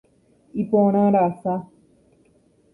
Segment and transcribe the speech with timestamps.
[0.63, 1.55] Iporãrasa.